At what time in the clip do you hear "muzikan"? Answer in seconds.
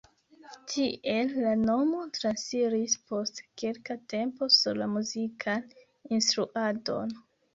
4.97-5.69